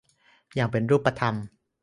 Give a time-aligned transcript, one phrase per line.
[0.55, 1.35] อย่างเป็นรูปธรรม